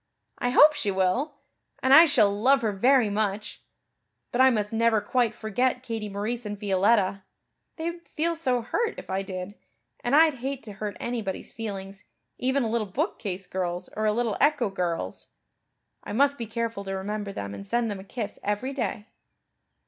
[0.39, 1.35] I hope she will,
[1.83, 3.61] and I shall love her very much.
[4.31, 7.21] But I must never quite forget Katie Maurice and Violetta.
[7.75, 9.53] They would feel so hurt if I did
[9.99, 12.03] and I'd hate to hurt anybody's feelings,
[12.39, 15.27] even a little bookcase girl's or a little echo girl's.
[16.03, 19.05] I must be careful to remember them and send them a kiss every day."